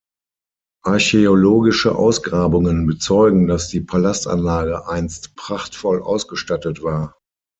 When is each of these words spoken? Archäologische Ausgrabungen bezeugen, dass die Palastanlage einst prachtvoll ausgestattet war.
Archäologische 0.83 1.95
Ausgrabungen 1.95 2.87
bezeugen, 2.87 3.45
dass 3.45 3.67
die 3.67 3.81
Palastanlage 3.81 4.87
einst 4.87 5.35
prachtvoll 5.35 6.01
ausgestattet 6.01 6.81
war. 6.81 7.19